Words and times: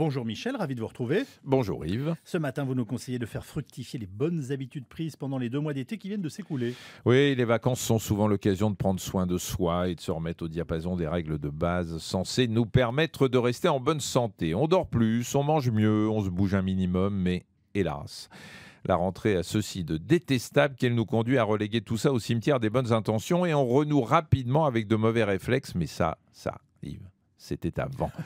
Bonjour 0.00 0.24
Michel, 0.24 0.56
ravi 0.56 0.74
de 0.74 0.80
vous 0.80 0.86
retrouver. 0.86 1.24
Bonjour 1.44 1.84
Yves. 1.84 2.14
Ce 2.24 2.38
matin, 2.38 2.64
vous 2.64 2.74
nous 2.74 2.86
conseillez 2.86 3.18
de 3.18 3.26
faire 3.26 3.44
fructifier 3.44 3.98
les 3.98 4.06
bonnes 4.06 4.50
habitudes 4.50 4.86
prises 4.86 5.14
pendant 5.14 5.36
les 5.36 5.50
deux 5.50 5.60
mois 5.60 5.74
d'été 5.74 5.98
qui 5.98 6.08
viennent 6.08 6.22
de 6.22 6.30
s'écouler. 6.30 6.74
Oui, 7.04 7.34
les 7.34 7.44
vacances 7.44 7.82
sont 7.82 7.98
souvent 7.98 8.26
l'occasion 8.26 8.70
de 8.70 8.76
prendre 8.76 8.98
soin 8.98 9.26
de 9.26 9.36
soi 9.36 9.88
et 9.88 9.94
de 9.94 10.00
se 10.00 10.10
remettre 10.10 10.44
au 10.44 10.48
diapason 10.48 10.96
des 10.96 11.06
règles 11.06 11.38
de 11.38 11.50
base 11.50 11.98
censées 11.98 12.48
nous 12.48 12.64
permettre 12.64 13.28
de 13.28 13.36
rester 13.36 13.68
en 13.68 13.78
bonne 13.78 14.00
santé. 14.00 14.54
On 14.54 14.68
dort 14.68 14.86
plus, 14.86 15.34
on 15.34 15.42
mange 15.42 15.70
mieux, 15.70 16.08
on 16.08 16.24
se 16.24 16.30
bouge 16.30 16.54
un 16.54 16.62
minimum, 16.62 17.14
mais 17.14 17.44
hélas. 17.74 18.30
La 18.86 18.96
rentrée 18.96 19.36
a 19.36 19.42
ceci 19.42 19.84
de 19.84 19.98
détestable 19.98 20.76
qu'elle 20.76 20.94
nous 20.94 21.04
conduit 21.04 21.36
à 21.36 21.44
reléguer 21.44 21.82
tout 21.82 21.98
ça 21.98 22.10
au 22.10 22.18
cimetière 22.18 22.58
des 22.58 22.70
bonnes 22.70 22.94
intentions 22.94 23.44
et 23.44 23.52
on 23.52 23.66
renoue 23.66 24.00
rapidement 24.00 24.64
avec 24.64 24.88
de 24.88 24.96
mauvais 24.96 25.24
réflexes. 25.24 25.74
Mais 25.74 25.86
ça, 25.86 26.16
ça, 26.32 26.56
Yves, 26.82 27.10
c'était 27.36 27.78
avant. 27.78 28.10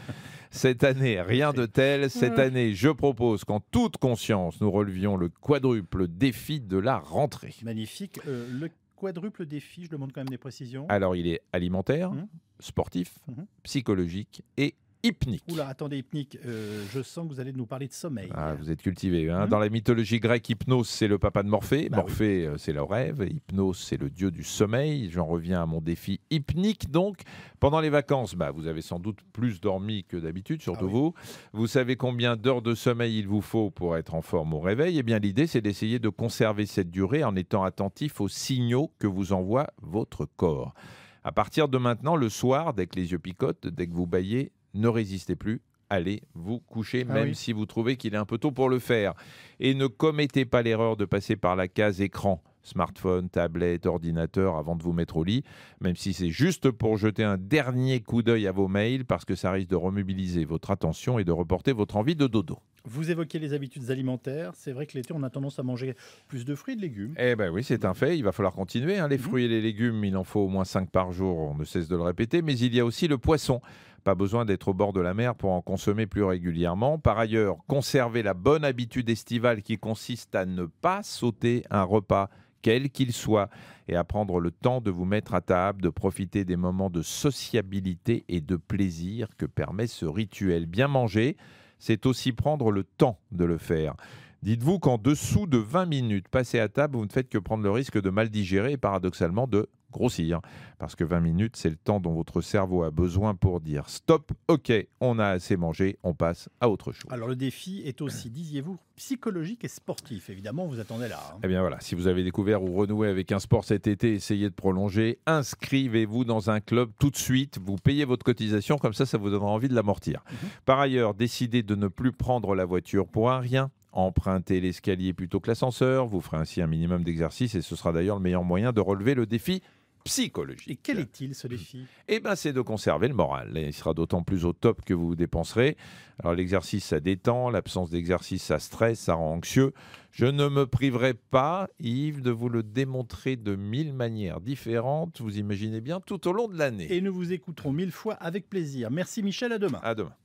Cette 0.55 0.85
année, 0.85 1.21
rien 1.21 1.53
de 1.53 1.67
tel. 1.67 2.09
Cette 2.11 2.39
année, 2.39 2.75
je 2.75 2.89
propose 2.89 3.43
qu'en 3.45 3.59
toute 3.59 3.97
conscience, 3.97 4.61
nous 4.61 4.71
relevions 4.71 5.17
le 5.17 5.29
quadruple 5.29 6.07
défi 6.07 6.61
de 6.61 6.79
la 6.79 6.97
rentrée. 6.99 7.57
Magnifique. 7.65 8.21
Euh, 8.29 8.47
le 8.53 8.71
quadruple 8.97 9.47
défi, 9.47 9.85
je 9.85 9.91
demande 9.91 10.13
quand 10.13 10.21
même 10.21 10.29
des 10.29 10.39
précisions. 10.39 10.87
Alors, 10.89 11.17
il 11.17 11.27
est 11.27 11.41
alimentaire, 11.53 12.13
Mhm. 12.13 12.29
sportif, 12.61 13.19
Mhm. 13.27 13.47
psychologique 13.65 14.43
et 14.57 14.77
hypnique. 15.05 15.45
Oula, 15.53 15.69
attendez, 15.69 15.99
hypnique, 15.99 16.39
euh, 16.47 16.85
je 16.93 17.03
sens 17.03 17.29
que 17.29 17.35
vous 17.35 17.41
allez 17.41 17.53
nous 17.53 17.67
parler 17.67 17.87
de 17.87 17.93
sommeil. 17.93 18.29
Ah, 18.35 18.55
vous 18.55 18.71
êtes 18.71 18.83
cultivé. 18.83 19.31
hein. 19.31 19.45
Mhm. 19.45 19.49
Dans 19.51 19.59
la 19.59 19.69
mythologie 19.69 20.19
grecque, 20.19 20.49
Hypnos, 20.49 20.89
c'est 20.89 21.07
le 21.09 21.19
papa 21.19 21.43
de 21.43 21.49
Morphée. 21.49 21.89
Bah. 21.89 21.99
Morphée, 21.99 22.47
euh, 22.47 22.57
c'est 22.59 22.73
le 22.73 22.83
rêve. 22.83 23.27
Hypnos, 23.29 23.75
c'est 23.75 23.97
le 23.97 24.11
dieu 24.11 24.31
du 24.31 24.43
sommeil. 24.43 25.11
J'en 25.11 25.27
reviens 25.27 25.63
à 25.63 25.67
mon 25.67 25.81
défi 25.81 26.21
hypnique. 26.31 26.91
Donc, 26.91 27.21
pendant 27.61 27.81
les 27.81 27.91
vacances, 27.91 28.35
bah, 28.35 28.51
vous 28.51 28.67
avez 28.67 28.83
sans 28.83 28.99
doute 28.99 29.19
plus 29.33 29.61
dormi 29.61 30.05
que 30.05 30.17
d'habitude, 30.17 30.63
surtout 30.63 30.87
Ah 30.87 30.87
oui. 30.87 30.93
vous. 30.93 31.15
Vous 31.53 31.67
savez 31.67 31.97
combien 31.97 32.37
d'heures 32.37 32.63
de 32.63 32.75
sommeil 32.75 33.19
il 33.19 33.29
vous 33.29 33.41
faut 33.43 33.71
pour 33.71 33.97
être 33.97 34.15
en 34.15 34.23
forme 34.23 34.55
au 34.55 34.61
réveil 34.61 34.99
Eh 34.99 35.03
bien, 35.03 35.19
l'idée, 35.19 35.47
c'est 35.47 35.61
d'essayer 35.61 35.99
de 35.99 36.09
conserver 36.09 36.67
cette 36.67 36.91
durée 36.91 37.25
en 37.25 37.37
étant 37.37 37.63
attentif 37.65 38.21
aux 38.21 38.29
signaux 38.29 38.91
que 38.99 39.07
vous 39.07 39.33
envoie 39.33 39.67
votre 39.83 40.25
corps. 40.37 40.75
À 41.23 41.33
partir 41.33 41.69
de 41.69 41.79
maintenant, 41.79 42.17
le 42.17 42.29
soir, 42.29 42.75
dès 42.75 42.87
que 42.87 42.97
les 42.97 43.13
yeux 43.13 43.19
picotent, 43.19 43.67
dès 43.67 43.87
que 43.87 43.95
vous 43.95 44.07
baillez, 44.07 44.53
ne 44.75 44.89
résistez 44.89 45.37
plus. 45.37 45.61
Allez 45.91 46.23
vous 46.35 46.59
coucher, 46.61 47.05
Ah 47.09 47.13
même 47.13 47.29
oui. 47.29 47.35
si 47.35 47.53
vous 47.53 47.67
trouvez 47.67 47.97
qu'il 47.97 48.15
est 48.15 48.19
un 48.19 48.25
peu 48.25 48.39
tôt 48.39 48.51
pour 48.51 48.69
le 48.69 48.79
faire. 48.79 49.13
Et 49.61 49.75
ne 49.75 49.87
commettez 49.87 50.45
pas 50.45 50.63
l'erreur 50.63 50.97
de 50.97 51.05
passer 51.05 51.37
par 51.37 51.57
la 51.57 51.69
case 51.69 52.01
écran, 52.01 52.43
smartphone, 52.63 53.29
tablette, 53.29 53.85
ordinateur 53.87 54.57
avant 54.57 54.75
de 54.77 54.83
vous 54.83 54.95
mettre 54.95 55.19
au 55.19 55.25
lit, 55.25 55.45
même 55.83 55.95
si 55.95 56.15
c'est 56.15 56.31
juste 56.31 56.71
pour 56.71 56.97
jeter 56.97 57.23
un 57.23 57.37
dernier 57.37 58.01
coup 58.01 58.23
d'œil 58.23 58.47
à 58.47 58.53
vos 58.53 58.67
mails, 58.67 59.05
parce 59.05 59.27
que 59.27 59.35
ça 59.35 59.51
risque 59.53 59.69
de 59.69 59.77
remobiliser 59.77 60.47
votre 60.47 60.71
attention 60.71 61.19
et 61.19 61.25
de 61.25 61.33
reporter 61.33 61.73
votre 61.73 61.97
envie 61.97 62.17
de 62.17 62.27
dodo. 62.27 62.59
Vous 62.87 63.11
évoquez 63.11 63.39
les 63.39 63.53
habitudes 63.53 63.91
alimentaires. 63.91 64.53
C'est 64.55 64.73
vrai 64.73 64.87
que 64.87 64.95
l'été, 64.95 65.13
on 65.15 65.23
a 65.23 65.31
tendance 65.31 65.59
à 65.59 65.63
manger 65.63 65.95
plus 66.29 66.45
de 66.47 66.55
fruits 66.55 66.75
et 66.75 66.77
de 66.77 66.83
légumes. 66.83 67.15
Eh 67.19 67.37
ben 67.37 67.51
oui, 67.51 67.63
c'est 67.63 67.85
un 67.85 67.95
fait, 67.95 68.17
il 68.19 68.25
va 68.25 68.33
falloir 68.33 68.55
continuer. 68.55 68.99
hein. 68.99 69.09
Les 69.09 69.17
Mhm. 69.19 69.23
fruits 69.23 69.45
et 69.45 69.49
les 69.49 69.61
légumes, 69.61 70.03
il 70.05 70.17
en 70.17 70.25
faut 70.25 70.41
au 70.41 70.49
moins 70.49 70.65
5 70.65 70.91
par 70.91 71.13
jour, 71.13 71.39
on 71.39 71.55
ne 71.55 71.65
cesse 71.65 71.89
de 71.89 71.97
le 71.97 72.03
répéter, 72.03 72.41
mais 72.43 72.59
il 72.59 72.75
y 72.75 72.81
a 72.81 72.85
aussi 72.85 73.07
le 73.07 73.19
poisson. 73.19 73.61
Pas 74.05 74.15
besoin 74.15 74.45
d'être 74.45 74.69
au 74.69 74.75
bord 74.75 74.93
de 74.93 75.01
la 75.01 75.15
mer 75.15 75.35
pour 75.35 75.53
en 75.53 75.63
consommer 75.63 76.07
plus 76.07 76.23
régulièrement. 76.23 76.99
Par 76.99 77.19
ailleurs, 77.19 77.57
conservez 77.67 78.23
la 78.23 78.35
bonne 78.35 78.63
habitude 78.63 79.09
estivale 79.09 79.63
qui 79.63 79.79
consiste 79.79 80.35
à 80.35 80.45
ne 80.45 80.67
pas 80.67 81.03
sauter 81.03 81.65
un 81.71 81.85
repas, 81.85 82.29
quel 82.61 82.91
qu'il 82.91 83.15
soit, 83.15 83.49
et 83.89 83.97
à 83.97 84.05
prendre 84.05 84.41
le 84.41 84.51
temps 84.51 84.83
de 84.83 84.91
vous 84.91 85.07
mettre 85.07 85.33
à 85.33 85.41
table, 85.41 85.81
de 85.81 85.89
profiter 85.89 86.45
des 86.45 86.57
moments 86.57 86.91
de 86.91 87.01
sociabilité 87.01 88.27
et 88.29 88.43
de 88.43 88.57
plaisir 88.57 89.29
que 89.39 89.47
permet 89.47 89.87
ce 89.87 90.05
rituel. 90.05 90.67
Bien 90.67 90.89
manger, 90.89 91.39
c'est 91.79 92.05
aussi 92.05 92.33
prendre 92.33 92.71
le 92.71 92.85
temps 92.85 93.19
de 93.33 93.47
le 93.47 93.57
faire. 93.57 93.95
Dites-vous 94.43 94.79
qu'en 94.79 94.99
dessous 94.99 95.47
de 95.47 95.57
20 95.57 95.87
minutes 95.87 96.29
passées 96.29 96.61
à 96.61 96.69
table, 96.69 96.99
vous 96.99 97.07
ne 97.07 97.11
faites 97.11 97.31
que 97.31 97.39
prendre 97.39 97.65
le 97.65 97.71
risque 97.71 97.99
de 97.99 98.11
mal 98.11 98.29
digérer 98.29 98.73
et 98.73 98.77
paradoxalement 98.77 99.47
de 99.47 99.71
grossir. 99.95 100.41
Parce 100.79 100.95
que 100.97 101.05
20 101.05 101.21
minutes, 101.21 101.57
c'est 101.57 101.71
le 101.71 101.77
temps 101.77 102.01
dont 102.01 102.13
votre 102.13 102.41
cerveau 102.43 102.83
a 102.83 102.91
besoin 102.91 103.35
pour 103.35 103.61
dire 103.61 103.89
stop, 103.89 104.33
ok, 104.49 104.73
on 105.01 105.19
a 105.19 105.29
assez 105.29 105.57
mangé, 105.57 105.99
on 106.03 106.13
passe 106.13 106.49
à 106.61 106.69
autre 106.69 106.93
chose. 106.93 107.11
Alors 107.11 107.29
le 107.29 107.37
défi 107.37 107.81
est 107.87 108.03
aussi, 108.03 108.29
disiez-vous, 108.29 108.77
psychologique 108.97 109.65
et 109.65 109.69
sportif. 109.69 110.29
Évidemment, 110.29 110.67
vous 110.67 110.81
attendez 110.81 111.09
là. 111.09 111.19
hein. 111.33 111.39
Eh 111.43 111.49
bien 111.49 111.61
voilà, 111.61 111.81
si 111.81 111.95
vous 111.95 112.07
avez 112.07 112.23
découvert 112.23 112.63
ou 112.63 112.75
renoué 112.75 113.09
avec 113.09 113.33
un 113.33 113.39
sport 113.39 113.65
cet 113.65 113.87
été, 113.87 114.13
essayez 114.13 114.49
de 114.51 114.55
prolonger, 114.55 115.19
inscrivez-vous 115.27 116.25
dans 116.25 116.51
un 116.51 116.61
club 116.61 116.91
tout 116.99 117.11
de 117.11 117.17
suite, 117.17 117.59
vous 117.65 117.77
payez 117.77 118.05
votre 118.05 118.25
cotisation, 118.25 118.77
comme 118.77 118.93
ça 118.95 119.07
ça 119.07 119.17
vous 119.19 119.31
donnera 119.31 119.51
envie 119.51 119.69
de 119.69 119.75
l'amortir. 119.75 120.23
Mhm. 120.31 120.49
Par 120.65 120.81
ailleurs, 120.81 121.15
décidez 121.15 121.63
de 121.63 121.75
ne 121.75 121.89
plus 121.89 122.13
prendre 122.13 122.55
la 122.55 122.65
voiture 122.65 123.07
pour 123.07 123.31
un 123.31 123.39
rien, 123.39 123.71
empruntez 123.93 124.61
l'escalier 124.61 125.13
plutôt 125.13 125.39
que 125.41 125.49
l'ascenseur, 125.49 126.07
vous 126.07 126.21
ferez 126.21 126.39
ainsi 126.39 126.61
un 126.61 126.67
minimum 126.67 127.05
d'exercice 127.05 127.55
et 127.55 127.63
ce 127.63 127.77
sera 127.77 127.93
d'ailleurs 127.93 128.17
le 128.17 128.23
meilleur 128.23 128.43
moyen 128.45 128.73
de 128.73 128.81
relever 128.81 129.15
le 129.15 129.27
défi 129.27 129.63
psychologique. 130.05 130.69
Et 130.71 130.77
quel 130.77 130.99
est-il 131.01 131.35
ce 131.35 131.49
défi? 131.49 131.87
Eh 132.09 132.21
ben, 132.21 132.37
c'est 132.37 132.53
de 132.53 132.61
conserver 132.61 133.09
le 133.09 133.15
moral. 133.15 133.57
Et 133.57 133.67
il 133.67 133.73
sera 133.73 133.95
d'autant 133.95 134.23
plus 134.23 134.45
au 134.45 134.53
top 134.53 134.85
que 134.85 134.95
vous 134.95 135.09
vous 135.09 135.17
dépenserez. 135.17 135.77
Alors, 136.23 136.35
l'exercice, 136.35 136.85
ça 136.85 137.01
détend. 137.01 137.51
L'absence 137.51 137.91
d'exercice, 137.91 138.43
ça 138.43 138.59
stresse, 138.59 139.01
ça 139.01 139.15
rend 139.15 139.33
anxieux. 139.33 139.73
Je 140.13 140.27
ne 140.27 140.49
me 140.49 140.67
priverai 140.67 141.15
pas, 141.15 141.69
Yves, 141.81 142.23
de 142.23 142.31
vous 142.31 142.49
le 142.49 142.63
démontrer 142.63 143.37
de 143.37 143.57
mille 143.57 143.93
manières 143.93 144.41
différentes. 144.41 145.21
Vous 145.21 145.39
imaginez 145.39 145.81
bien 145.81 146.01
tout 146.01 146.29
au 146.29 146.33
long 146.33 146.47
de 146.47 146.57
l'année. 146.57 146.87
Et 146.95 147.01
nous 147.01 147.13
vous 147.13 147.33
écouterons 147.33 147.73
mille 147.73 147.91
fois 147.91 148.15
avec 148.15 148.49
plaisir. 148.49 148.91
Merci 148.93 149.23
Michel, 149.23 149.53
à 149.53 149.59
demain. 149.59 149.81
À 149.83 149.95
demain. 149.95 150.13